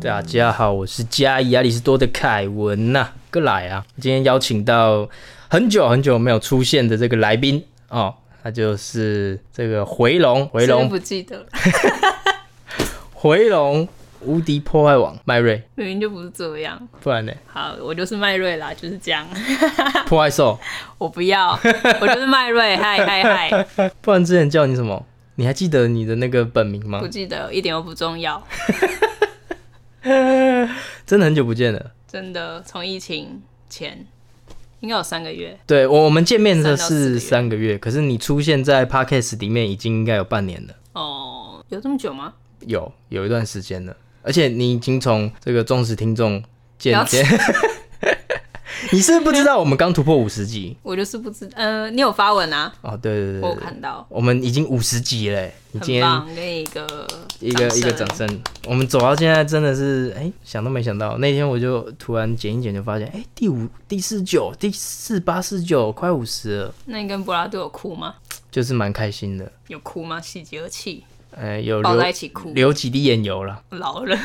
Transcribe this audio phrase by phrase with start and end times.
[0.00, 3.84] 大家好，我是嘉义亚里士多的凯文呐、过来啊！
[4.00, 5.08] 今天邀请到
[5.48, 11.46] 很久很久没有出现的这个来宾哦，他就是这个回龙，回龙，不记得了，
[13.12, 13.88] 回龙，
[14.24, 16.88] 无敌破坏王麦瑞，明明就不是这样。
[17.00, 17.32] 不然呢？
[17.46, 19.26] 好，我就是麦瑞啦，就是这样。
[20.06, 20.58] 破坏兽，
[20.98, 21.58] 我不要，
[22.00, 25.04] 我就是麦瑞， 嗨嗨嗨，不然之前叫你什么？
[25.36, 27.08] 你还记得你的那个本名吗不？
[27.08, 28.42] 记得，一点都不重要。
[31.06, 31.92] 真的很久不见了。
[32.06, 34.06] 真的，从疫情前
[34.80, 42.34] 应该有三个月，对，我我们见面的是三个月，可是你出现在 podcast 里面已经应该有半年了，哦，有这么久吗？
[42.66, 46.42] 有有一段时间了，而且你已经从这个忠实听众
[46.78, 47.24] 渐渐，
[48.90, 52.72] 你是不是不知道我们刚突破五十集我就是不知，呃，你有发文啊？
[52.82, 52.96] 哦？
[52.96, 57.06] 对对对我有，看到，我们已经五十集嘞，你今天给你一个
[57.40, 58.28] 一个一个掌声。
[58.66, 68.14] 我们走到现在真的是哎、想都没想到，那天我就突然剪一剪就发现，哎、第五、第四九、第四八、四九，快五十了，那你跟布拉都有哭吗？
[68.50, 69.50] 就是蛮开心的。
[69.68, 70.20] 有哭吗？
[70.20, 71.04] 喜极而泣，
[71.36, 72.52] 呃，有抱流在一起哭。
[72.52, 74.16] 流几滴眼油了，老了，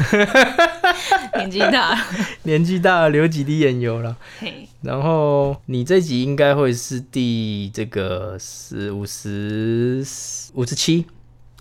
[1.37, 1.97] 年纪大了，
[2.43, 4.15] 年纪大了流几滴眼油了。
[4.39, 10.05] 嘿，然后你这集应该会是第这个是五十
[10.53, 11.05] 五十七，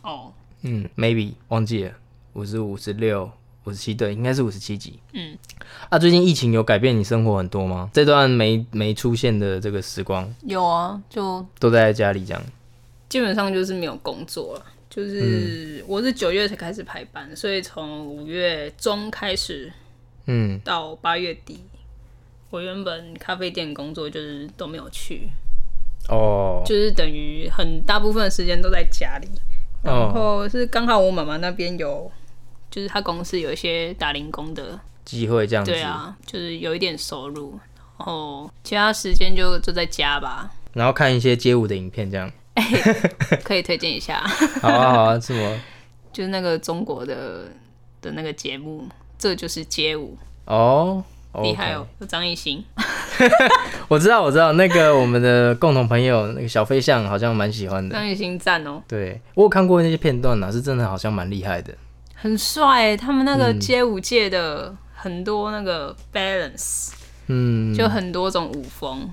[0.03, 0.33] 哦，
[0.63, 1.93] 嗯，maybe 忘记了，
[2.35, 3.31] 五十五、十六、
[3.65, 4.99] 五十七，对，应该是五十七集。
[5.15, 5.39] 嗯，
[5.89, 7.89] 啊，最近疫情有改变你生活很多吗？
[7.95, 12.43] 这段没没出现的这个时光，有啊，就都待在家里这样。
[13.09, 14.63] 基本上就是没有工作了。
[14.89, 19.71] 嗯就是我是九月才开始排班，所以从五月中开始
[20.27, 21.63] 嗯，到八月底，
[22.51, 25.29] 我原本咖啡店工作就是都没有去，
[26.09, 29.29] 哦，就是等于很大部分的时间都在家里。
[29.83, 32.11] 然哦，后是刚好我妈妈那边有，
[32.71, 35.71] 就是她公司有一些打零工的，机会这样子。
[35.71, 37.59] 对啊，就是有一点收入，
[37.99, 40.51] 然后其他时间就就在家吧。
[40.73, 42.33] 然后看一些街舞的影片这样。
[43.45, 44.21] 可以推荐一下，
[44.61, 45.61] 好啊，好啊，什么？
[46.13, 47.45] 就是那个中国的
[48.01, 48.87] 的那个节目，
[49.19, 51.03] 这就是街舞，哦，
[51.43, 52.65] 厉害哦，有张艺兴。
[53.89, 57.95] 我知道，我知道，那个我们的共同朋友那个小飞象好像蛮喜欢的。
[57.95, 61.75] 张艺兴赞哦，对我有看过那些片段啊，是真的好像蛮厉害的。
[62.15, 62.97] 很帅。
[62.97, 66.91] 他们那个嗯街舞界的很多那个 balance，、
[67.29, 69.09] 嗯，就很多种舞风，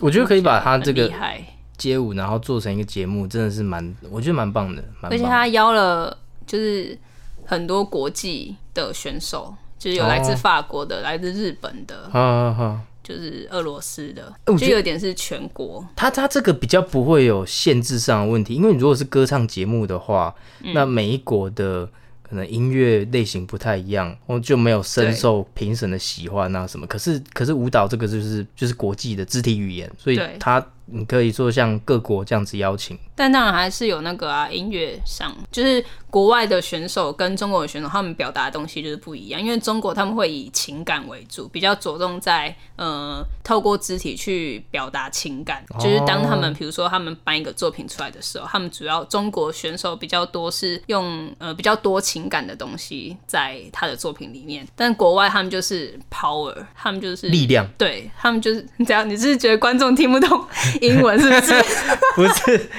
[0.00, 1.44] 我觉得可以把他这很厉个害。
[1.76, 4.82] 街舞，然后做成一个节目，真的是蛮，我觉得蛮棒的。
[5.02, 6.16] 而且他邀了
[6.46, 6.96] 就是
[7.44, 15.86] 很多国际的选手，就是有来自哦法国的、来自日本的，好好好，就是俄罗斯的，就我觉得有点是全国。
[15.94, 21.88] 他他这个比较不会有限制上的问题，因为你如果是歌唱节目的话，嗯那每一国的
[22.22, 26.84] 可能音乐类型不太一样，我就没有深受评审的喜欢啊什么。
[26.88, 32.98] 可是可是舞蹈这个就是就是国际的肢体语言，所以对它你可以做像各国这样子邀请。
[33.14, 35.84] 但当然还是有那个啊，音乐上就是
[36.16, 39.38] 国外的选手跟中国的选手，他们表达的东西就是不一样。
[39.38, 45.62] 因为中国他们会以情感为主，比较着重在呃透过肢体去表达情感。
[45.78, 60.42] 就是当他们比如说他们搬一个作品出来的时候，他们主要中国选手比较多是用呃比较多情感的东西在他的作品里面，但国外他们就是 power，他们就是力量对他们就是你这样，你是觉得观众听不懂
[60.80, 61.62] 英文是不是？
[62.16, 62.70] 不是，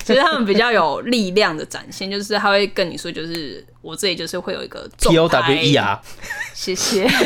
[0.00, 6.00] 其 实他们比较有力量的展现，就是他会跟你说，就是我这里就是会有一个 P O 重 W E 拍，R，
[6.54, 7.08] 谢谢。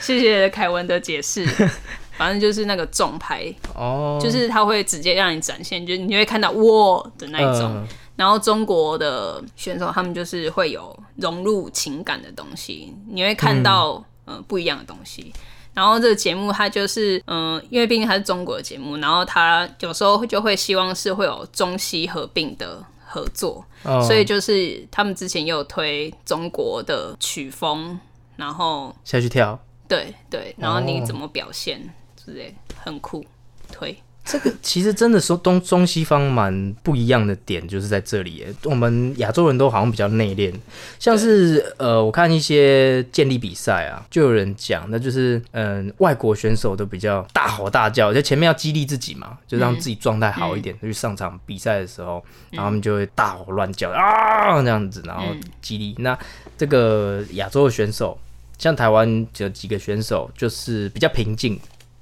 [0.00, 1.44] 谢谢凯文的解释，
[2.16, 7.72] 反正就是那个重拍，哦，就是他会直接让你展现，就是你会看到哇的那一种。
[7.74, 7.86] 嗯。
[8.14, 15.32] 然后中国的选手他们就是会有融入情感的东西，你会看到嗯、呃不一样的东西。
[15.74, 27.98] 然后这个节目它就是嗯、呃因为毕竟它是中国的节目，然后它有时候就会希望是会有中西合并的合作，哦所以就是他们之前也有推中国的曲风，
[28.36, 29.58] 然后下去跳。
[29.88, 31.82] 对对，然后你哦怎么表现
[32.14, 33.24] 之类，很酷，
[33.72, 33.96] 推。
[34.30, 38.54] 这个其实真的说东中西方蛮不一样的点，就是在这里耶。
[38.64, 40.52] 我们亚洲人都好像比较内敛，
[40.98, 55.24] 像是呃，我看一些健力比赛啊，就有人讲，那就是嗯、外国选手都比较大吼大叫，就前面要激励自己嘛，就让自己状态好一点，就去上场比赛的时候，然后他们就会大吼乱叫啊这样子，然后
[55.62, 55.94] 激励。
[55.98, 56.18] 那
[56.58, 58.18] 这个亚洲的选手
[58.58, 61.58] 像台湾有几个选手就是比较平静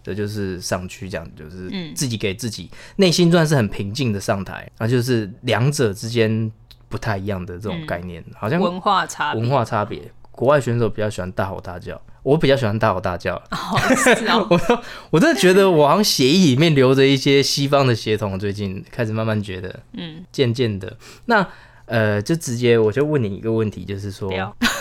[0.06, 6.50] 的，就是上去这样，就是自己给自己内心算是很平静的上台，那就是两者之间
[6.88, 10.10] 不太一样的这种概念，好像文化差文化差别。
[10.30, 13.36] 国外选手比较喜欢大吼大叫，我比较喜欢大吼大叫。
[13.50, 14.82] 哦，是哦， 我
[15.12, 20.94] 我真的觉得我好像血液里面留着一些西方的血统，最近开始慢慢觉得，嗯，渐渐的，
[21.24, 21.46] 那
[21.86, 24.30] 呃，就直接我就问你一个问题，就是说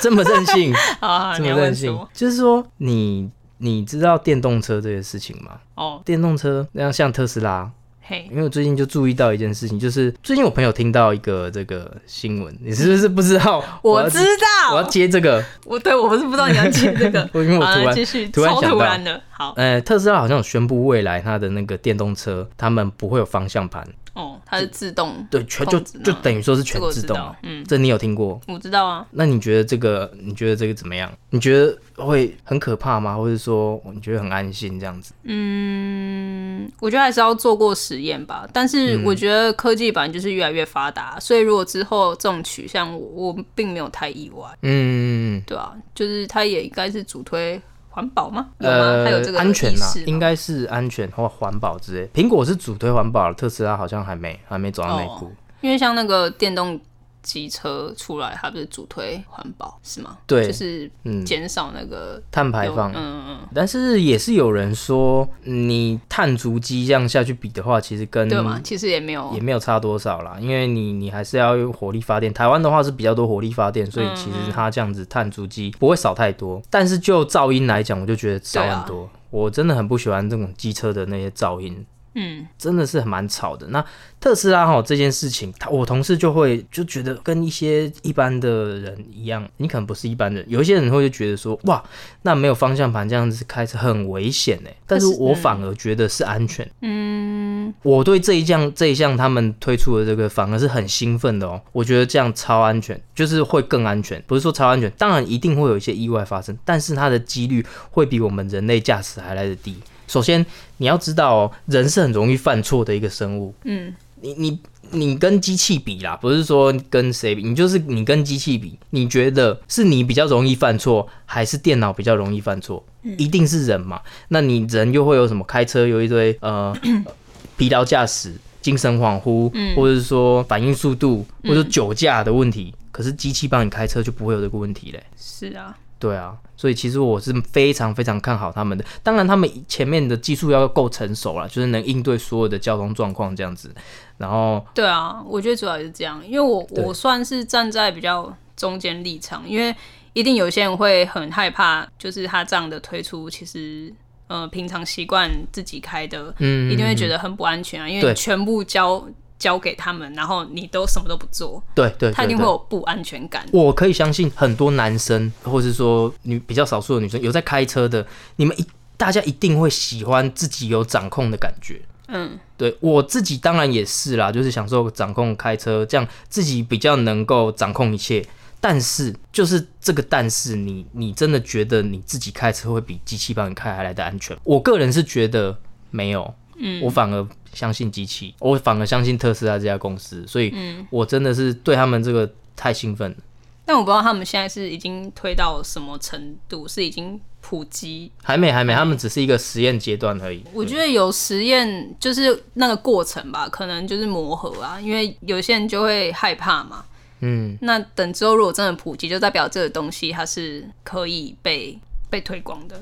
[0.01, 5.60] 这么任性， 好好，这么任性就是说你你知道电动车这些事情吗？
[5.75, 7.69] 哦，电动车那样像特斯拉，
[8.02, 13.63] 嘿，因为我最近就注意到一件事情，就是最近我朋友听到一个这个新闻，你是不是不知道？
[13.81, 14.74] 我知道。
[14.74, 18.69] 我要，接这个，我对我不是不知道你要接这个， 因为我突然继续，突然想到。
[18.72, 28.39] 突然的，好，呃，特斯拉好像有宣布未来它的那个电动车，他们不会有方向盘，哦，它是自动，对，全就就等于说是全自动嗯，这你有听过？
[28.47, 30.12] 我知道啊，那你觉得这个？
[30.17, 31.12] 你觉得这个怎么样？
[31.29, 33.17] 你觉得会很可怕吗？
[33.17, 35.13] 或者说你觉得很安心这样子？
[35.23, 38.47] 嗯，我觉得还是要做过实验吧。
[38.53, 47.61] 但是我觉得科技版就是越来越发达，所以如果之后这种取向，我我并没有太意外，嗯，对啊，就是它也应该是主推
[47.95, 48.47] 环保吗？
[48.59, 48.75] 有吗？
[48.75, 52.06] 呃还有这，个安全啦意识，吗应该是安全或环保之类。
[52.13, 55.31] 苹果是主推环保，特斯拉好像还没还没走到那一步。
[55.62, 56.77] 因为像那个电动
[57.25, 60.18] 机车出来，它不是主推环保是吗？
[60.25, 68.62] 对就是嗯减少那个有碳排放嗯嗯嗯，但是也是有人说，你碳足迹这样下去比的话，其实跟对嘛？
[68.63, 72.31] 其实也没有也没有差多少啦，因为你你还是要用火力发电。
[72.31, 76.62] 台湾的话是比较多火力发电，所以其实它这样子碳足迹不会少太多。
[76.69, 79.10] 但是就噪音来讲，我就觉得少很多。
[79.31, 81.86] 我真的很不喜欢这种机车的那些噪音。
[82.15, 83.67] 嗯，真的是蛮吵的。
[83.67, 83.85] 那
[84.19, 91.83] 特斯拉哈这件事情，他我同事就会就觉得跟一些一般的人一样，你可能不是一般人，有一些人会就觉得说，哇，
[92.23, 94.69] 那没有方向盘这样子开车很危险呢。
[94.88, 96.67] 但是我反而觉得是安全。
[96.81, 101.61] 嗯，我对这一项这一项他们推出的这个反而是很兴奋的哦。
[101.71, 109.75] 我觉得这样超安全，就是会更安全，不是说超安全，当然一定会有一些意外发生，但是它的几率会比我们人类驾驶还来的低。
[110.07, 110.46] 首先，
[110.78, 113.54] 你要知道哦，人是很容易犯错的一个生物。
[113.63, 114.60] 嗯，你你
[114.92, 122.84] 你跟机器比啦，不是说跟谁比，你就是你跟机器比，你觉得是你比较容易犯错，还是电脑比较容易犯错？
[123.18, 124.02] 一定是人嘛。
[124.30, 125.44] 那你人又会有什么？
[125.44, 126.75] 开车有一堆呃
[127.57, 132.74] 疲劳驾驶、精神恍惚，或者是说反应速度，或者酒驾的问题。
[132.92, 135.04] 可是机器帮你开车就不会有这个问题嘞。
[135.18, 138.83] 是啊，对啊，所以其实我是非常非常看好他们的。
[139.01, 143.74] 当然，他们前面的技术要够成熟了，就是能应对所有的交通状况这样子。
[144.18, 149.75] 然后，对啊，我觉得主要也是这样，因为我我算是站在比较中间立场，因为
[150.13, 153.92] 一定有些人会很害怕，就是他这样的推出，其实
[154.27, 159.06] 呃平常习惯自己开的，嗯，一定会觉得很不安全啊，因为全部交
[159.37, 163.45] 交给他们，然后你都什么都不做，对对，他一定会有不安全感。
[163.51, 168.05] 我可以相信很多男生，或是说女比较少数的女生有在开车的，
[168.37, 168.65] 你们一
[168.97, 171.81] 大家一定会喜欢自己有掌控的感觉。
[172.07, 178.25] 嗯，对我自己当然也是啦，就是享受掌控开车，这样自己比较能够掌控一切。
[178.61, 184.35] 但是就是这个但是你你真的觉得你自己开车会比机器帮你开还来的安全？
[184.44, 185.56] 我个人是觉得
[185.92, 190.54] 没有，嗯，我反而相信机器，我反而相信特斯拉这家公司，所以
[190.90, 193.18] 我真的是对他们这个太兴奋了。
[193.66, 200.44] 但我不知道他们现在是已经推到什么程度，是已经普及还没还没，他们只是一个实验阶段而已。
[200.54, 206.85] 我觉得有实验就是那个过程吧，可能就是磨合啊，因为有些人就会害怕嘛。
[207.21, 212.80] 嗯，那等之后如果真的普及，就代表这个东西它是可以被被推广的，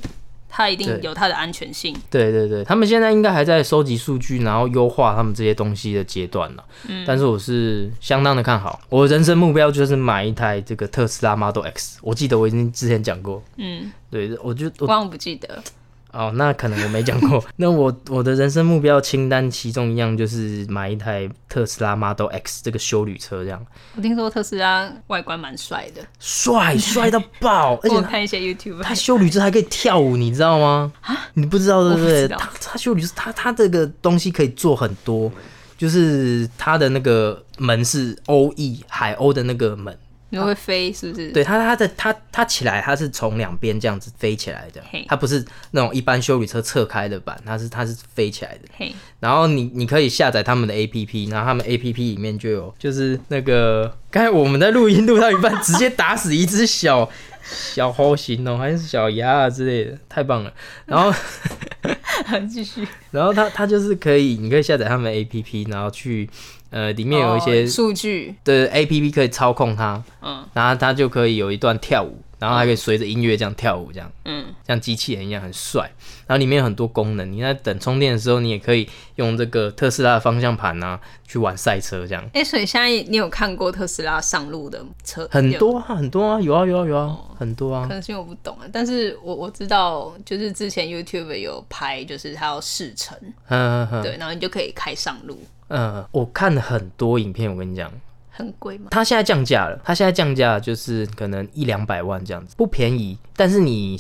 [0.56, 1.96] 它一定有它的安全性。
[2.12, 6.64] 对对对，他们现在应该还在收集数据，然后优化他们这些东西的阶段呢。
[6.88, 11.98] 嗯，但是我是相当的看好，我人生目标就是买一台这个特斯拉 Model X。
[12.04, 15.64] 我记得我已经之前讲过，嗯，对，我就我我好像不记得。
[16.14, 17.44] 哦，那可能我没讲过。
[17.58, 23.66] 那我我的人生目标清单其中一样就是买一台特斯拉 Model X 这个修旅车，这样
[23.96, 30.94] 我听说特斯拉外观蛮帅的，帅帅到爆， 而且我看一些 YouTube，他修旅车还可以跳舞，你知道吗？
[31.02, 32.28] 啊你不知道对不对？
[32.28, 35.32] 他他修旅车，他他这个东西可以做很多，
[35.76, 39.98] 就是他的那个门是欧翼海鸥的那个门，
[40.34, 48.62] 你会飞是不是？，对它它的它它起来，它是从两边这样子飞起来的，它不是那种一般修理车侧开的版，它是它是飞起来的。
[48.76, 57.08] 嘿，然后你你可以下载他们的 A P P，然后他们 A P P 里面就有，就是那个刚才我们在录音录到一半，直接打死一只小
[57.44, 60.52] 小猴形哦，还是小鸭啊之类的，太棒了。
[60.86, 61.14] 然后，
[62.50, 62.88] 继续。
[63.12, 66.28] 然后它它就是可以，你可以下载他们 A P P，然后去
[66.74, 70.44] 呃里面有一些哦数据，的 A P P 可以操控它，嗯。
[70.54, 74.12] 然后它就可以有一段跳舞，然后还可以随着音乐这样跳舞，这样。
[74.26, 75.90] 嗯，像机器人一样很帅。
[76.28, 82.22] 然后里面有很多功能，你在等充电的时候，你也可以用这个特斯拉的方向盘啊去玩赛车，这样。
[82.34, 85.26] 哎、所以现在你有看过特斯拉上路的车？
[85.32, 87.84] 很多啊很多啊，有啊有啊有啊，很多啊。
[87.88, 87.94] 可。
[87.94, 97.90] 能是因为我不懂啊，但是我我知道，就是之前 YouTube 有拍，就是它要试乘，嗯嗯嗯对，然后你就可以开上路，嗯，我看了很多影片，我跟你讲，
[98.36, 98.88] 很贵吗？
[98.90, 103.16] 它现在降价了，它现在降价就是可能一两百万这样子，不便宜。
[103.36, 103.98] 但是你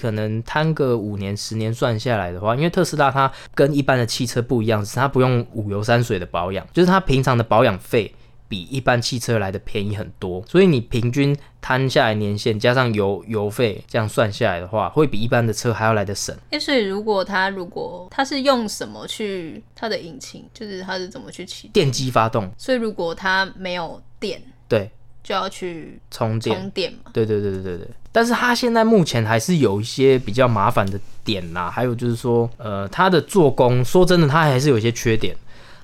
[0.00, 8.12] 可能摊个五年、十年算下来的话，因为特斯拉它跟一般的汽车不一样，是它不用五油三水的保养，就是它平常的保养费
[8.48, 16.36] 比一般汽车来的便宜很多，所以你平均摊下来年限加上油油费这样算下来的话，会比一般的车还要来的省。
[16.50, 21.68] 哎、所以如果它如果它是用什么去它的引擎，就是它是怎么去启？
[21.68, 24.90] 电机发动，所以如果它没有电，对，
[25.24, 27.10] 就要去充电，充电嘛。
[27.12, 35.36] 对对对对对对，但是它现在目前还是有一些比较麻烦的点啦，还有就是说，呃，它的做工，说真的，它还是有一些缺点。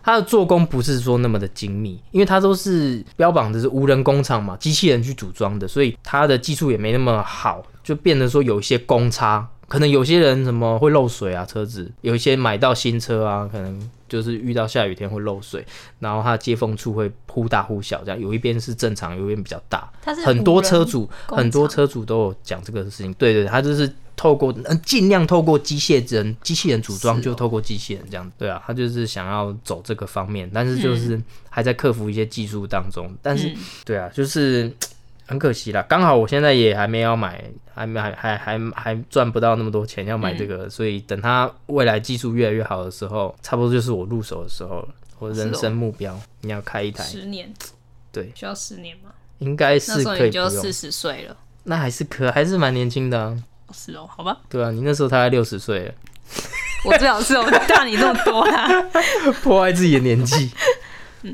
[0.02, 9.48] 它的做工不是说那么的精密，因为它都是标榜的是无人工厂嘛，机器人去组装的，所以它的技术也没那么好，就变得说有一些公差。
[9.68, 15.64] 可能有些人什么会漏水啊，车子有一些买到新车啊，可能就是遇到下雨天会漏水，
[15.98, 19.90] 然后它接缝处会忽大忽小，这样有一边是正常，有一边比较大。
[20.26, 34.72] 很多车主很多车主都有讲这个事情，对对，对他就是透过嗯尽量透过机械人机器人组装，就透过机器人这样，对啊，他就是想要走这个方面，但是就是还在克服一些技术当中，但是、嗯对啊，就是
[35.26, 37.42] 很可惜啦，刚好我现在也还没要买，
[37.74, 44.88] 还没还还还还赚不到那么多钱要买这嗯个，所以等他未来技术越来越好的时候，差不多就是我入手的时候了。
[45.18, 47.48] 我的人生目标，你要开一台，十年，
[48.10, 49.12] 对，需要十年吗？
[49.38, 50.72] 应该是可以就四。
[50.72, 51.36] 十岁了。
[51.62, 53.38] 那还是可还是蛮年轻的、啊，哦
[53.72, 55.94] 是哦，好吧，对啊，你那时候大概六十岁了，
[56.84, 58.82] 我最好是我大你那么多啦。
[59.42, 60.50] 破坏自己的年纪，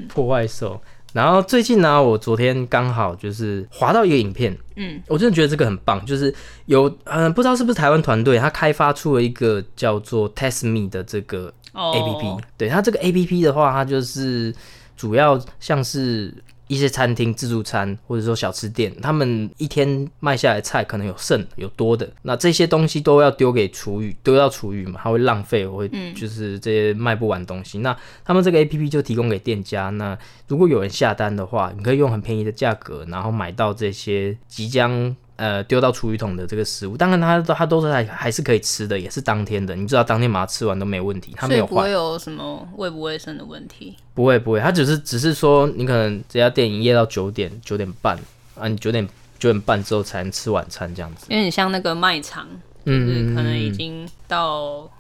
[0.08, 0.80] 破坏手。
[1.14, 6.32] 然后最近呢、我昨天刚好就是滑到一个影片，嗯，我真的觉得这个很棒，就是
[6.66, 11.92] 有嗯、呃不知道是不是台湾团队，他开发出了一个叫做 Test Me 的这个哦。
[11.94, 14.54] A P P，、对它这个 A P P 的话，它就是
[14.98, 16.32] 主要像是
[16.68, 27.78] 一些餐厅自助餐或者说小吃店，他们一天卖下来菜可能有剩有多的，那这些东西都要丢给厨余，丢到厨余嘛，它会浪费，我会就是这些卖不完的东西。
[27.78, 35.16] 那他们这个 A P P 就提供给店家，那如果有人下单的话，你可以用很便宜的价格，然后买到这些即将。
[35.38, 39.76] 呃，丢到厨余桶的这个食物，当然它它都是还还是可以吃的，也是当天的。
[39.76, 41.90] 你知道当天把它吃完都没问题，它没有坏不会。
[41.92, 43.96] 有什么卫不卫生的问题。
[44.14, 48.18] 不会不会，它只是只是说你可能这家店营业到九点九点半
[48.56, 51.26] 啊，你九点九点半之后才能吃晚餐这样子。
[51.28, 52.44] 有点像那个卖场，
[52.84, 54.90] 就是嗯，可能已经到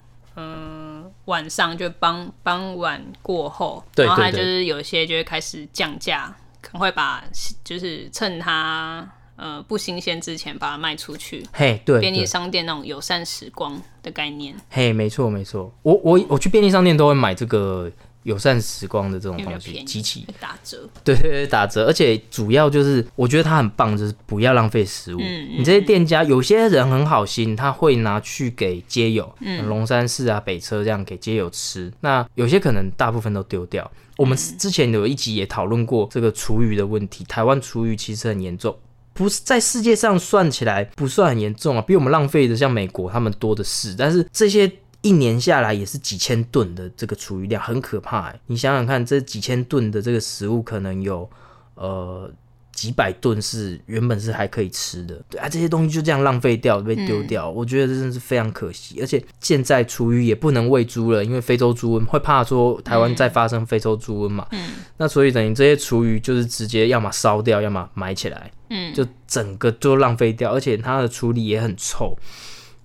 [0.40, 7.24] 嗯、晚上就傍傍晚过后，对然后它就是有些就会开始降价，可能会把
[7.64, 9.04] 就是趁它
[9.38, 11.46] 呃不新鲜之前把它卖出去。
[11.52, 17.90] 嘿对便利，商店那种友善时光的概念，嘿没错没错，我我我去便利商店都会买这个
[18.24, 20.86] 友善时光的这种东西，机器打折。
[21.02, 25.18] 对对对，打折，而且主要就是我觉得它很棒，就是不要浪费食物。
[25.22, 31.90] 嗯你这些店家有些人很好心，他会拿去给街友，嗯，龙山寺啊、北车这样给街友吃。
[32.00, 33.90] 那有些可能大部分都丢掉。
[34.16, 38.76] 我们之前有一集也讨论过这个厨余的问题，台湾厨余其实很严重。
[39.18, 44.70] 不是在世界上算起来不算很严重啊，比我们浪费的像美国他们多的是，但是这些
[45.00, 51.28] 一年下来也是几千吨的这个厨余量，很可怕、你想想看，这几千吨的这个食物，可能有
[51.74, 52.30] 呃
[52.78, 58.98] 几百吨是原本是还可以吃的，对啊，这些东西就这样浪费掉被丢掉，我觉得真的是非常可惜。
[59.00, 68.48] 而且现在厨余也不能喂猪了，因为非洲猪瘟会怕说台湾再发生非洲猪瘟嘛，嗯那所以等于这些厨余就是直接要么烧掉，要么埋起来。
[68.70, 72.16] 嗯，就整个都浪费掉，而且它的处理也很臭。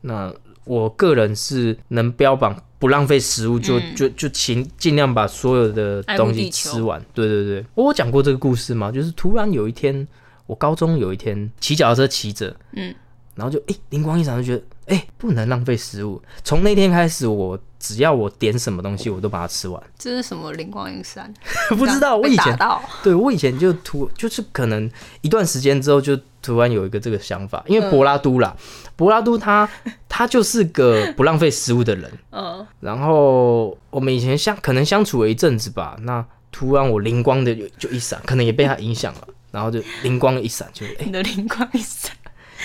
[0.01, 0.33] 那
[0.65, 7.03] 我个人是能标榜不浪费食物就，就就尽尽量把所有的东西吃完。
[7.13, 8.91] 对对对，我有讲过这个故事吗？
[8.91, 10.07] 就是突然有一天，
[10.45, 12.93] 我高中有一天骑脚踏车骑着，嗯，
[13.35, 14.63] 然后就哎灵光一闪，就觉得
[14.95, 16.21] 诶不能浪费食物。
[16.43, 19.81] 从那天开始，我只要我点什么东西，我都把它吃完。
[19.97, 21.33] 这是什么灵光一闪？
[21.77, 24.89] 不知道我以前到，对我以前就突就是可能
[25.21, 28.55] 一段时间之后就突然有一个这个想法，因为柏拉都啦，
[28.95, 29.67] 柏拉都他
[30.07, 42.11] 他就是个不浪费食物的人， 嗯，然后我们以前相可能相处了一阵子吧，那突然我灵光的就就一闪，可能也被他影响了，然后就灵光一闪，就哎、你的灵光一闪，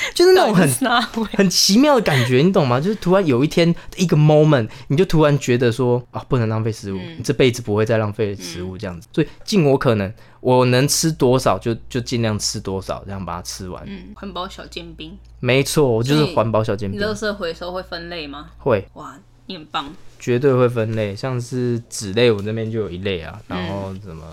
[0.14, 0.68] 就是那种很？
[1.36, 2.80] 很奇妙的感觉，你懂吗？
[2.80, 9.08] 就是突然有一天一个 moment，你就突然觉得说啊，不能浪费食物，嗯你这辈子不会再浪费食物这样子。
[9.12, 13.82] 所以尽我可能，我能吃多少就就尽量吃多少，这样把它吃完。
[13.86, 18.50] 嗯，环保小尖兵，没错，我就是环保小煎饼，你垃圾回收会分类吗？
[18.58, 24.24] 会哇，你很棒，绝对会分类，像是纸类，我这边就有一类啊，然嗯后什么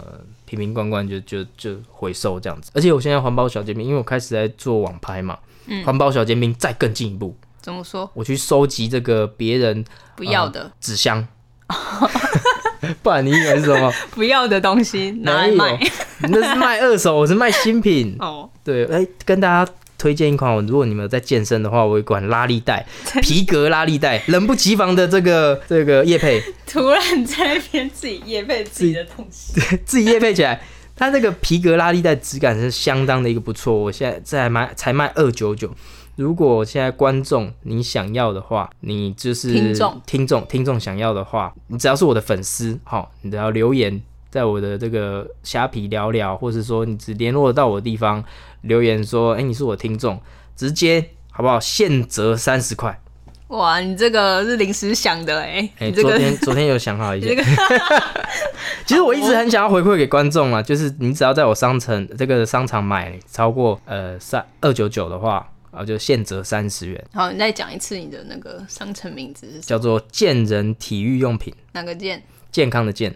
[0.45, 2.71] 瓶瓶罐罐就就就回收这样子。
[2.73, 8.09] 而且我现在环保小煎饼，因为我开始在做网拍嘛，嗯环保小煎饼再更进一步，怎么说？
[8.13, 9.83] 我去收集这个别人
[10.15, 11.27] 不要的，纸箱。
[13.01, 13.91] 不然你以为是什么？
[14.11, 15.79] 不要的东西拿来卖。
[16.29, 18.15] 那是卖二手， 我是卖新品。
[18.19, 22.85] 哦，对，哎、跟大家推荐一款，如果你们有在健身的话，我有一款拉力带，
[23.23, 30.61] 皮革拉力带，冷不及防的这个这个叶配， 突然在那边自己夜配自己的东西，自己叶配起来。
[30.95, 35.69] 它这个皮革拉力带质感是相当的一个不错，我现在在卖才卖二九九。
[36.15, 48.23] 如果现在观众你想要的话，你就是听众听众听众想要的话，你只要是我的粉丝，好，你只要留言在我的这个虾皮聊聊，或是说你只联络到我的地方
[48.61, 50.17] 留言说，哎、你是我听众，
[50.55, 51.59] 直接好不好？
[51.59, 52.97] 现折三十块。
[53.55, 57.35] 哇，你这个是临时想的哎、哎、昨天昨天有想好一些。
[58.85, 72.21] 其实我一直很想要回馈给观众啊，就是你只要在我商城这个商场买超过呃三二九九的话，然后就现折三十元，好，你再讲一次你的那个商城名字叫做健人体育用品，哪个健？
[72.51, 73.13] 健康的健，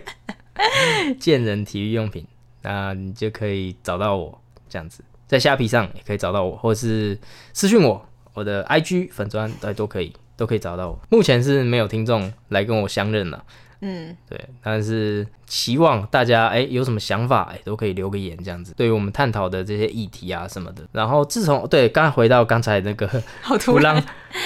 [1.18, 2.26] 健人体育用品，
[2.62, 4.38] 那你就可以找到我
[4.68, 7.18] 这样子，在虾皮上也可以找到我，或是
[7.54, 8.05] 私讯我，
[8.36, 10.98] 我的 IG 粉砖对都可以，都可以找到我。
[11.08, 13.42] 目前是没有听众来跟我相认了。
[13.80, 20.82] 嗯，对，但是希望大家哎、有什么想法哎、都可以留个言这样子，对于我们探讨的这些议题啊什么的。
[20.92, 23.08] 然后自从对刚才回到刚才那个
[23.42, 23.96] 好突然，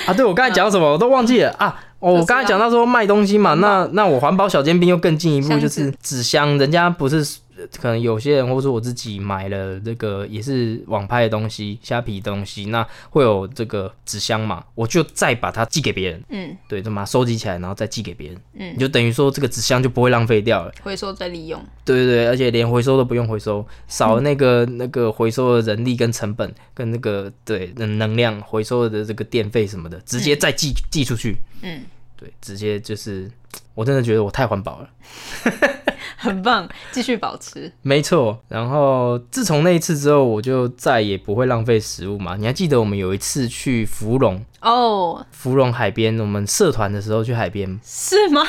[0.06, 1.80] 啊，对我刚才讲到什么我都忘记了啊。
[2.00, 7.18] 哦，我刚才讲到说卖东西嘛，那那我环保小尖兵又更进一步，就是纸箱，人家不是
[7.49, 7.49] 呃
[7.80, 16.56] 可能有些人或者说我自己买了这个也是网拍的东西、虾皮的东西，那会有这个纸箱嘛，我就再把它寄给别人，嗯。
[16.68, 18.74] 对，就把它收集起来，然后再寄给别人，嗯。
[18.74, 20.72] 你就等于说这个纸箱就不会浪费掉了。
[20.82, 31.36] 回收再利用，对对对，而且连回收都不用回收，少了那个、那个回收的人力跟成本，跟那个对能能量回收的这个电费什么的，直接再寄、寄出去。
[31.62, 31.82] 嗯，
[32.16, 33.30] 对，直接就是，
[33.74, 34.90] 我真的觉得我太环保了，
[36.20, 37.72] 很棒，继续保持。
[37.80, 38.38] 没错。
[38.48, 42.37] 然后自从那一次之后，我就再也不会浪费食物嘛。
[42.37, 48.42] 你还记得我们有一次去芙蓉，哦，芙蓉海边，我们社团的时候去海边，是吗？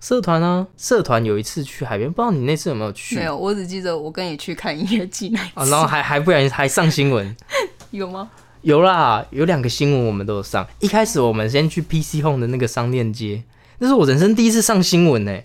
[0.00, 5.64] 社团啊，社团有一次去海边，不知道你那次有没有去没有，我只记得我跟你去看音乐季那一啊？
[5.64, 7.36] 次，然后还还不然还上新闻。
[7.92, 8.30] 有吗？
[8.62, 10.66] 有啦，有两个新闻我们都有上。
[10.80, 13.42] 一开始我们先去 PC Home 的那个商店街，
[13.78, 15.38] 那是我人生第一次上新闻呢，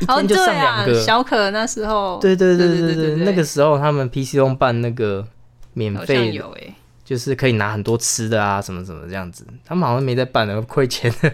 [0.00, 5.26] 一哦，天就对啊上两个。，小可那时候，对对对对对那个时候他们 PC Home 办那个
[5.72, 9.46] 免费，有哎、就是可以拿很多吃的啊，什么什么这样子。
[9.64, 11.30] 他们好像没在办了，亏钱了。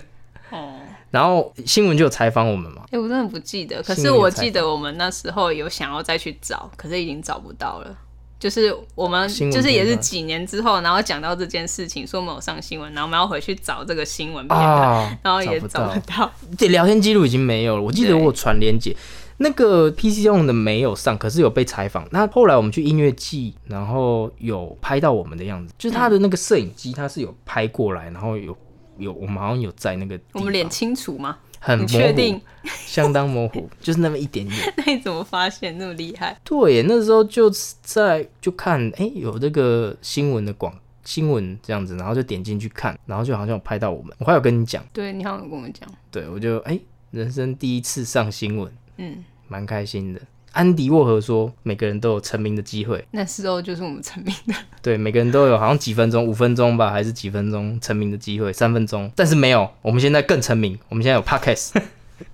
[0.51, 0.75] 哦，
[1.11, 7.97] 然后新闻就有采访我们嘛，哎、我真的不记得，可是我记得我们那时候有想要再去找，可是已经找不到了。
[8.43, 16.29] 就是我们就是也是几年之后，然后讲到这件事情，说我们有上新闻，然后我们要回去找这个新闻片段，啊，然后也找不到。
[16.59, 17.83] 对，聊天记录已经没有了。
[17.83, 18.97] 我记得我有传连接，
[19.37, 22.05] 那个 PC 用的没有上，可是有被采访。
[22.11, 28.57] 那后来我们去音乐季，然后有拍到我们的样子，就是他的那个摄影机，他是有拍过来，然后有
[28.99, 31.39] 有我们好像有在那个我们脸清楚吗？
[31.69, 32.41] 你很模糊确定？
[32.87, 34.59] 相当模糊，就是那么一点点。
[34.79, 36.37] 那你怎么发现那么厉害？
[36.45, 37.51] 对耶，那时候就
[37.83, 40.73] 在就看，哎、有这个新闻的广
[41.05, 44.15] 新闻这样子，然后就点进去看，然后就好像有拍到我们。
[44.21, 46.79] 我还有跟你讲，对你好像有跟我讲，对我就哎、
[47.11, 48.73] 人生第一次上新闻。
[48.99, 50.21] 嗯，蛮开心的。
[50.53, 54.55] 安迪沃荷说，每个人都有成名的机会，那时候就是我们成名的。
[54.83, 59.11] 对，每个人都有好像几分钟，五分钟吧，还是几分钟成名的机会，三分钟。
[59.17, 61.73] 但是没有，我们现在更成名，我们现在有 podcast。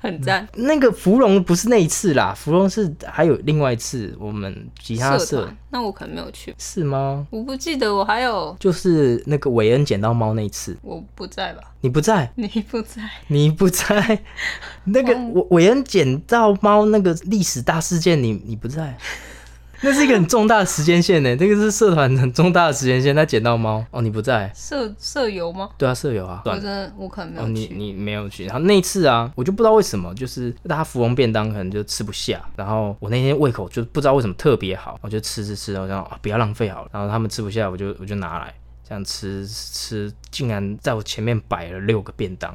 [0.00, 5.42] 很赞，那个芙蓉不是那一次啦，芙蓉是还有另外一次，我们其他社。
[5.42, 7.26] 团，那我可能没有去，是吗？
[7.30, 11.62] 我不记得我还有，就是那个韦恩捡到猫那一次，我不在吧？
[11.80, 14.20] 你不在，你不在，你不在，
[14.84, 15.14] 那个
[15.50, 18.96] 韦恩捡到猫那个历史大事件，你你不在，
[19.82, 23.14] 那是一个很重大的时间线呢，这个是社团很重大的时间线。
[23.14, 25.70] 他捡到猫，哦，你不在，社社友吗？
[25.78, 26.50] 对啊，社友啊，我。
[26.52, 27.74] 真的我可能没有去。
[27.74, 38.52] 你没有去，然后那一次啊，我就不知道为什么，就是大家芙蓉便当可能就吃不下，然后我那天胃口就不知道为什么特别好，我就吃吃吃，我想、啊、不要浪费好了，然后他们吃不下，我就我就拿来
[38.88, 42.52] 这样吃吃，竟然在我前面摆了六个便当，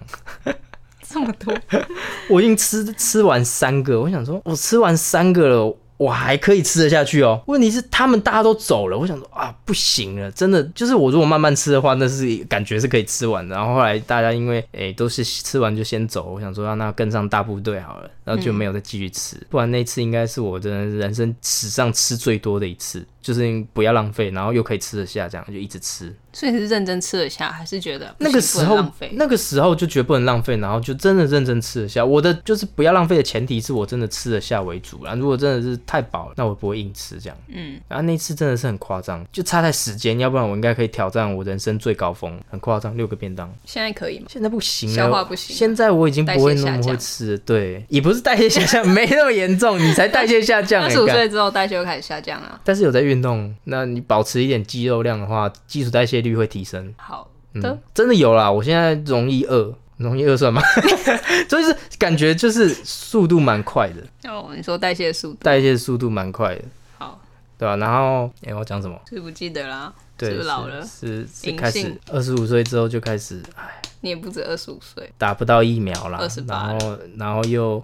[1.08, 1.54] 这么多，
[2.30, 5.78] 我已经吃吃完三个，我想说，我吃完三个了。
[6.04, 7.42] 我还可以吃得下去哦。
[7.48, 13.56] 问题是他们大家都走了，我想说啊，不行了，真的就是我如果慢慢吃的话，那是感觉是可以吃完的。
[13.56, 19.38] 然后后来大家因为诶、都是吃完就先走，我想说、让、那跟上大部队好了，然后就没有再继续吃。
[19.50, 26.14] 不然那次应该是我的人生史上吃最多的一次，就是不要浪费，然后又可以吃得下，这样就一直吃。
[26.34, 29.12] 所以是认真吃得下，还是觉得那个时候浪费？
[29.14, 32.04] 那个时候就觉得不能浪费，然后就真的认真吃得下。
[32.04, 35.14] 我的就是不要浪费的前提是我真的吃得下为主啦。
[35.14, 37.38] 如果真的是太饱了，那我不会硬吃这样。
[37.48, 43.54] 嗯，然后那次真的是很夸张，就差在时间，要不然我应该可以挑战我人生最高峰，很夸张，六个便当。
[43.66, 44.26] 现在可以吗？
[44.28, 52.60] 现在不行了，消化不行现在我已经不会那么会吃，对，也不是代谢下降，没那么严重，你才代谢下降、 二十五岁之后代谢就开始下降了。
[52.64, 56.94] 但是有在运动，那你保持一点肌肉量的话，基础代谢率会提升。
[56.98, 57.70] 好的。
[57.70, 60.60] 嗯，，真的有啦，我现在容易饿，容易饿算吗？
[61.48, 66.64] 就是感觉就是速度蛮快的，哦，你说代谢速度，代谢速度蛮快的，
[66.98, 67.20] 好，
[67.58, 69.00] 对吧、然后，哎、我讲什么？
[69.08, 70.84] 是不记得啦，对，是不是老了？
[70.84, 77.84] 是是隐开始性二十五岁之后就开始，哎，你也不止二十五岁，打不到疫苗啦，28然后然后又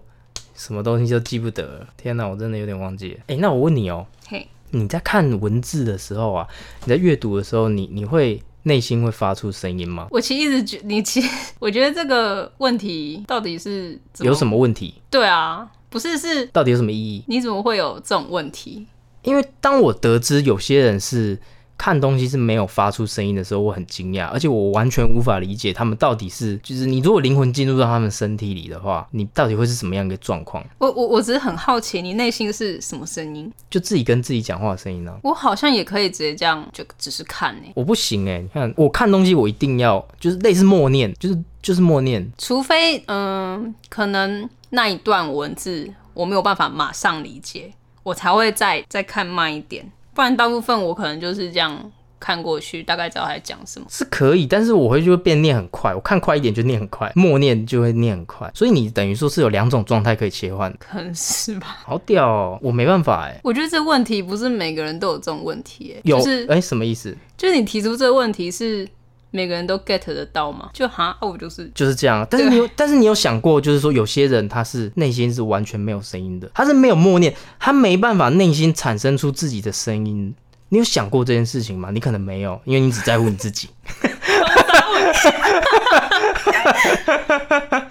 [0.55, 3.19] 什么东西就记不得了，天哪，我真的有点忘记了。
[3.27, 6.47] 哎、那我问你哦、嘿，你在看文字的时候啊，
[6.85, 10.07] 你在阅读的时候，你你会内心会发出声音吗？
[10.11, 11.29] 我其实一直觉你其实
[11.59, 14.95] 我觉得这个问题到底是有什么问题？
[15.09, 17.23] 对啊，不是是到底有什么意义？
[17.27, 18.85] 你怎么会有这种问题？
[19.23, 21.37] 因为当我得知有些人是
[21.79, 30.61] 看东西是没有发出声音的时候，我很惊讶，而且我完全无法理解他们到底是，就是你如果灵魂进入到他们身体里的话，你到底会是什么样一个状况？
[30.77, 33.49] 我我我只是很好奇，你内心是什么声音？
[33.69, 47.71] 就自己跟自己讲话的声音呢、我好像也可以直接这样，就只是看呢、我不行哎、你看我看东西，我一定要就是类似默念，就是就是默念，除非嗯、可能那一段文字我没有办法马上理解，
[48.03, 53.87] 我才会再再看慢一点，不然大部分我可能就是这样看过去，大概知道他在讲什么。
[53.89, 61.77] 是可以，但是我会就会变念很快，我看快一点就念很快，默念就会念很快，所以你等于说是有两种状态可以切换，可能是吧？
[61.85, 67.15] 好屌哦，我没办法哎、我觉得这问题不是每个人都有这种问题、哎，有就是哎、什么意思？
[67.37, 68.85] 就是你提出这个问题是
[69.31, 70.69] 每个人都 get 得到吗？
[70.73, 80.33] 就哈，啊我就是就是这样，但是你有，但是你有想过，就是说有些人他是内心是完全没有声音的，他是没有默念，他没办法内心产生出自己的声音。
[80.69, 81.89] 你有想过这件事情吗？
[81.91, 83.69] 你可能没有，因为你只在乎你自己。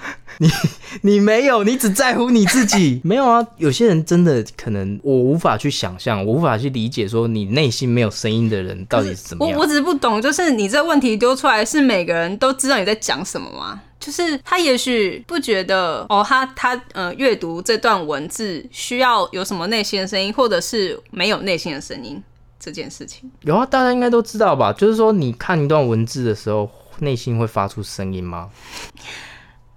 [0.38, 0.50] 你
[1.02, 3.00] 你没有，你只在乎你自己。
[3.04, 9.66] 没有啊，有些人真的可能我无法去想象，我无法去理解，说你内心没有声音的人到底是怎么样我我。
[9.66, 13.80] 只是不懂，就是你这问题丢出来，是每个人都知道你在讲什么吗？
[13.98, 22.22] 就是他也许不觉得哦，他他呃阅读这段文字需要有什么内心的声音，或者是没有内心的声音
[22.60, 23.28] 这件事情。
[23.42, 24.72] 有啊，大家应该都知道吧？
[24.72, 26.70] 就是说，你看一段文字的时候，
[27.00, 28.48] 内心会发出声音吗？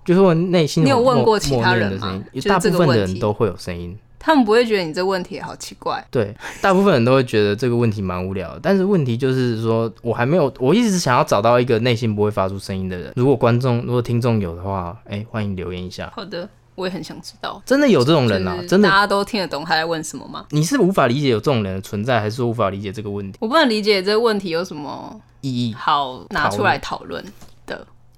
[0.05, 3.97] 就是我内心你有问过其他人吗大部分的人都会有声音。
[4.23, 8.59] 他们不会觉得你这问题好奇怪，对，大部分人都会觉得这个问题蛮无聊的。
[8.61, 13.11] 但是问题就是说，我还没有，我一直想要找到一个内心不会发出声音的人。
[13.15, 16.13] 如果观众、如果听众有的话，哎、欢迎留言一下。
[16.15, 17.59] 好的，我也很想知道。
[17.65, 18.61] 真的有这种人啊就？
[18.61, 20.45] 是真的大，家都听得懂他在问什么吗？
[20.51, 25.73] 你是无法理解有这种人的存在，还是说无法理解这个问题我不能理解这个问题有什么意义？
[25.73, 27.31] 好拿出来讨论的。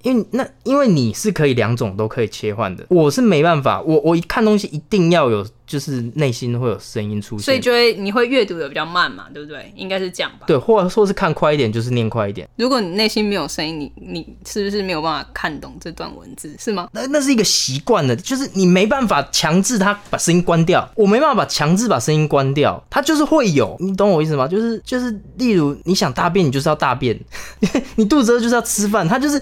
[0.03, 9.71] 因为那因为你是可以两种都可以切换的，我是没办法，我我一看东西一定要有，就是内心会有声音出现，所以就会你会阅读的比较慢嘛，对不对？
[9.75, 10.45] 应该是这样吧。
[10.45, 16.53] 对，或者说是看快一点，就是念快一点，如果你内心没有声音，你你是不是没有办法看懂这段文字？
[16.59, 16.89] 是吗？
[16.91, 24.45] 那那是一个习惯的，就是你没办法强制他把声音关掉，我没办法把强制把声音关掉，他就是会有，你懂我意思吗？
[24.45, 27.17] 就是就是，例如你想大便，你就是要大便，
[27.95, 29.41] 你肚子饿就是要吃饭，他就是。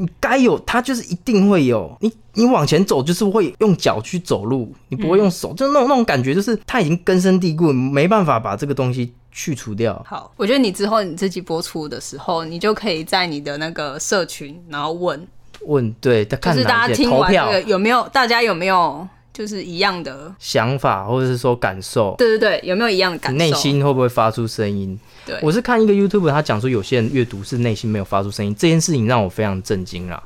[0.00, 1.96] 你该有，它就是一定会有。
[2.00, 10.00] 你你往前走，就是会用脚去走路，你不会用手，就那种那种感觉，就是它已经根深蒂固，没办法把这个东西去除掉。
[10.08, 15.26] 好，我觉得你之后你自己播出的时候，你就可以在你的那个社群，然后问，
[15.66, 19.04] 问对，他就是大家听完这投票个有没有，大家有没有
[19.38, 23.38] 就是一样的，想法或者是说感受，对对对，有没有一样的感受？
[23.38, 24.98] 内心会不会发出声音？
[25.24, 30.20] 对，我是看一个 YouTube，他讲说有些人阅读是内心没有发出声音，这件事情让我非常震惊啦。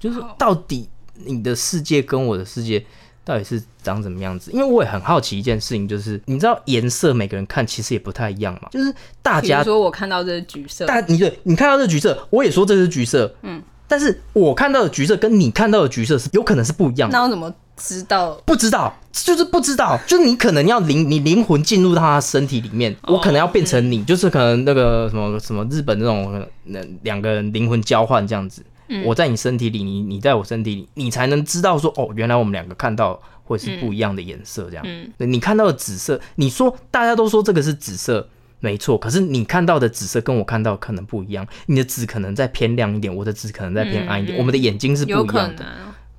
[0.00, 0.88] 就是到底
[1.26, 2.82] 你的世界跟我的世界
[3.26, 4.50] 到底是长什么样子？
[4.52, 8.70] 因为我也很好奇一件事情，就是你知道颜色每个人看其实也不太一样嘛。
[8.70, 8.90] 就是
[9.20, 17.18] 大家说我看到这是橘色，但你对，你看到这橘色，我也说这是橘色，嗯，但是我看到的橘色跟你看到的橘色是有可能是不一样的。
[17.18, 18.32] 那我怎么知道？
[18.44, 28.64] 不知道，就是不知道，就是你可能要灵，你灵魂进入到他身体里面，我可能要变成你，就是可能那个什么什么日本那种那两个人灵魂交换这样子。
[29.04, 34.84] 我在你身体里，你你在我身体里，你才能知道说哦，原来我们两个看到会是不一样的颜色这样。
[34.86, 38.28] 嗯，你看到的紫色，你说大家都说这个是紫色，
[38.60, 38.96] 没错。
[38.96, 44.38] 可是你看到的紫色跟我看到可能不一样，你的紫可能再偏亮一点，我的紫可能再偏暗一点。
[44.38, 45.64] 我们的眼睛是不一样的，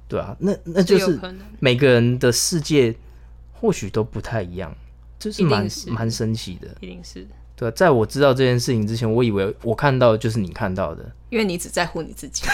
[0.08, 1.20] 对啊，那那就是
[1.60, 2.96] 每个人的世界
[3.54, 4.74] 或许都不太一样，
[5.20, 7.28] 就是蛮蛮神奇的，一定是。
[7.56, 12.44] 对，在我知道这件事情之前，我以为我看到的就是你看到的，因为你只在乎你自己。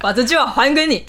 [0.00, 1.04] 把这句话还给你。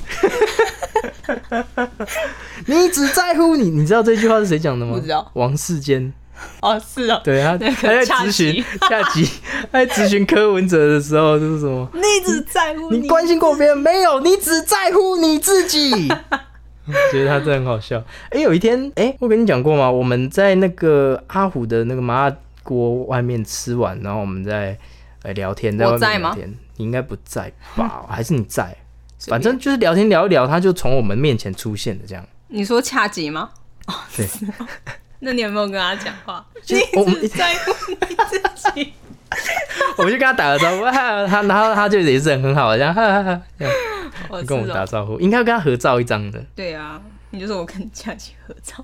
[2.68, 4.96] 你只在乎你，你知道这句话是谁讲的吗？
[4.96, 5.32] 不知道。
[5.34, 6.14] 王世坚。
[6.62, 7.22] 哦，是啊。
[7.24, 9.28] 对啊，他在咨询下集，
[9.72, 11.90] 他在咨询柯文哲的时候就是什么？
[11.96, 14.20] 你只在乎你关心过别人没有？
[14.20, 16.08] 你只在乎你自己。
[17.12, 18.04] 觉得他真的很好笑。
[18.32, 19.90] 哎，有一天，哎，我跟你讲过吗？
[19.90, 24.78] 我们在那个阿虎的那个麻辣锅外面吃完，然后我们在
[25.24, 26.54] 呃聊天，在外面聊天。
[26.78, 28.06] 你应该不在吧？
[28.10, 28.76] 还是你在？
[29.28, 32.26] 反正就是聊天聊一聊，他就从我们面前出现的这样。
[32.48, 33.52] 你说恰吉吗？
[33.86, 34.28] 哦，对。
[35.24, 36.44] 那你有没有跟他讲话？
[36.56, 36.64] 你
[37.16, 38.94] 只在乎你自己。
[39.98, 42.94] 我就跟他打个招呼，他然后他就也是很好，这样
[44.46, 46.44] 跟我们打招呼，应该要跟他合照一张的。
[46.54, 48.84] 对啊，你就说我跟佳琪合照。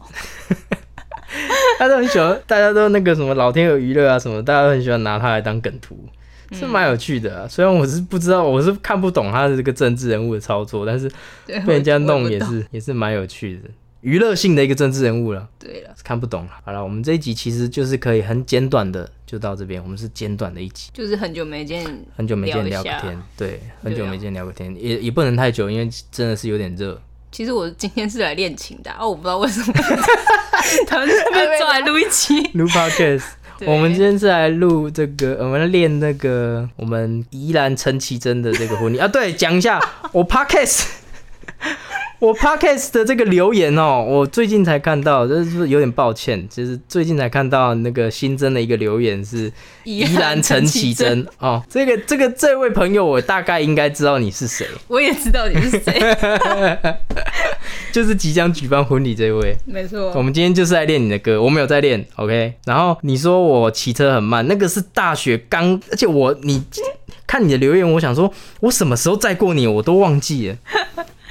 [1.78, 6.00] 他都很喜欢，大家都那个什么老天鹅娱乐啊什么，大家都很喜欢拿他来当梗图，
[6.54, 7.42] 是蛮有趣的。
[7.42, 7.48] 啊。
[7.50, 11.12] 虽然我是不知道，我是看不懂他的这个政治人物的操作，但是
[11.46, 13.70] 被人家弄也是也是蛮有趣的。
[14.08, 16.52] 娱乐性的一个政治人物了，对了，看不懂了。
[16.64, 26.98] 好了，我们这一集其实就是可以很简短的就到这边，我们是简短的一集，就是很久没见，很久没见聊个天，对，很久没见聊个天，也也不能太久，因为真的是有点热。
[27.34, 29.74] 其实我今天是来练琴的，哦，我不知道为什么，
[30.88, 31.10] 他们
[31.60, 33.26] 坐来录一期 录 podcast，
[33.66, 38.98] 我们今天是来录这个，我们练那个我们宜兰陈绮贞的这个婚礼。
[39.00, 39.82] 啊，对，讲一下
[40.14, 40.86] 我 podcast。
[42.20, 49.52] 我 podcast 的这个留言哦，我最近才看到，就是有点抱歉，就是最近才看到那个新增的一个留言是
[49.84, 55.94] 依然陈绮贞哦，这个这个这位朋友，我大概应该知道你是谁， 我也知道你是谁，
[57.94, 66.64] 就是即将举办婚礼这位， 没错，我们今天就是在练你的歌，我没有在练，OK，然后你说我骑车很慢，那个是大学刚，而且我你
[67.28, 70.56] 看你的留言，我想说我什么时候载过你，我都忘记了。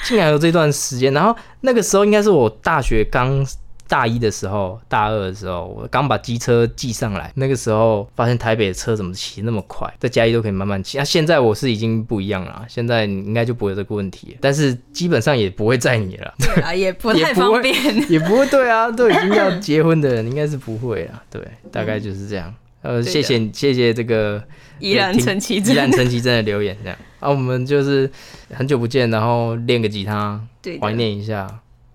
[0.05, 3.45] 竟然有这段时间，然后那个时候应该是我大学刚
[3.89, 7.31] 大一的时候，大二的时候，我刚把机车寄上来。
[7.37, 10.99] 那个时候发现台北的车怎么骑那么快，在嘉义都可以慢慢骑。
[10.99, 16.35] 那现在我是已经不一样了，现在应该就不会有这个问题，但是基本上也不会载你了。
[16.43, 18.45] 对啊，也不太方便，也不会。
[18.47, 21.23] 对啊，都已经要结婚的人，应该是不会啊。
[21.31, 22.53] 对，大概就是这样。
[22.87, 24.40] 呃，谢谢谢谢这个
[24.79, 26.96] 依然陈绮贞，依然陈绮贞的留言，这样。
[27.18, 28.09] 啊，我们就是
[28.53, 30.40] 很久不见，然后练个吉他，
[30.81, 31.49] 怀念一下，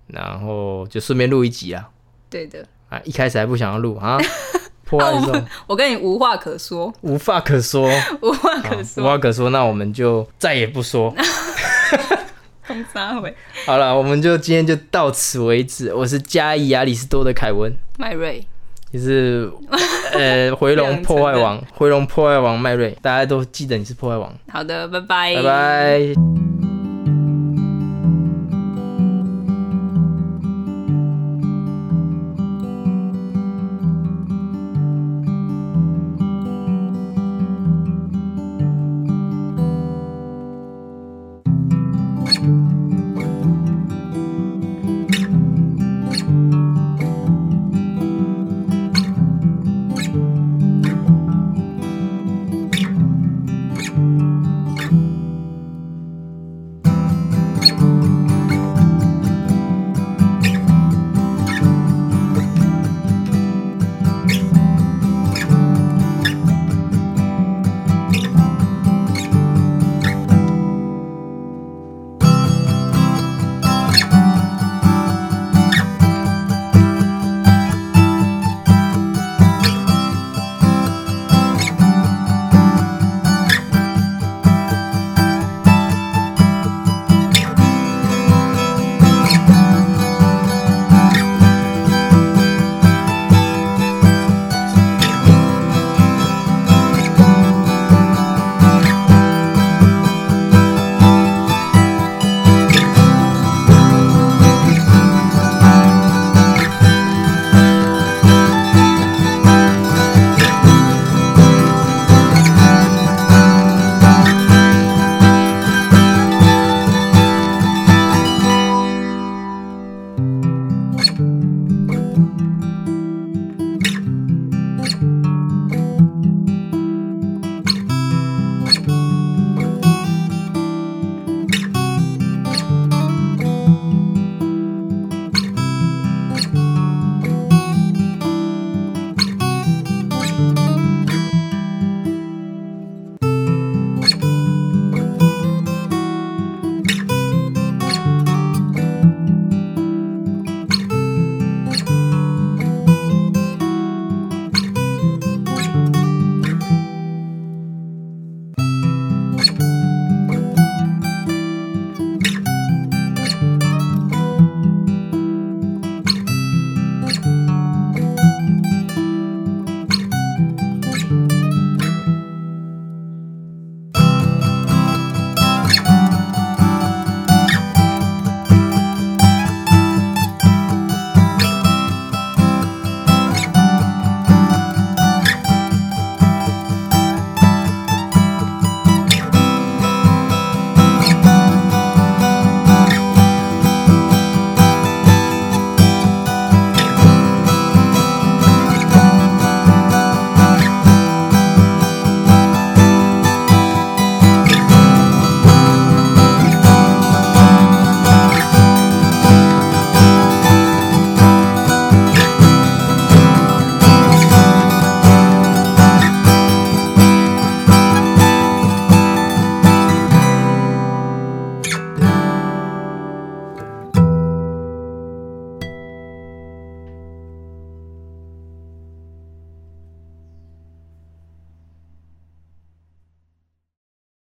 [0.08, 1.88] 然后就顺便录一集啊。
[2.30, 2.66] 对的。
[2.90, 4.20] 啊，一开始还不想要录啊，
[4.84, 7.90] 破案我我跟你无话可说，无话可说，
[8.22, 11.16] 无话可说，无话可说，那我们就再也不说。
[12.68, 13.34] 空撒回。
[13.66, 15.94] 好了，我们就今天就到此为止。
[15.94, 18.46] 我是嘉义亚里士多的凯文，麦瑞。
[18.92, 19.50] 你是
[20.14, 24.34] 呃回龙破坏王，回龙破坏王麦瑞，大家都记得你是破坏王。
[24.50, 26.71] 好的，拜拜，拜拜。